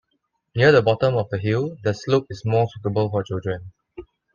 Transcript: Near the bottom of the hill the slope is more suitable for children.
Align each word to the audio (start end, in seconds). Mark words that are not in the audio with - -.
Near 0.55 0.71
the 0.71 0.81
bottom 0.81 1.15
of 1.15 1.29
the 1.29 1.37
hill 1.37 1.77
the 1.83 1.93
slope 1.93 2.25
is 2.31 2.43
more 2.43 2.67
suitable 2.67 3.07
for 3.11 3.21
children. 3.21 3.71